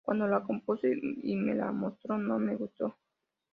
Cuando 0.03 0.25
la 0.27 0.41
compuso 0.41 0.87
y 0.87 1.35
me 1.35 1.53
la 1.53 1.71
mostró 1.71 2.17
no 2.17 2.39
me 2.39 2.55
gustó. 2.55 2.95